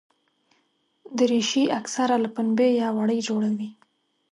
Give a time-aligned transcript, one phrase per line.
[1.17, 3.69] دریشي اکثره له پنبې یا وړۍ جوړه وي.